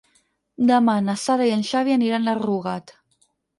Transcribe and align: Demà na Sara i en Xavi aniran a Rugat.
Demà 0.71 0.95
na 1.09 1.15
Sara 1.25 1.47
i 1.51 1.53
en 1.59 1.63
Xavi 1.73 1.95
aniran 1.99 2.27
a 2.27 2.37
Rugat. 2.43 2.99